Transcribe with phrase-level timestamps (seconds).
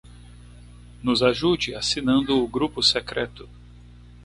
[1.03, 3.47] nos ajude assinando o grupo secreto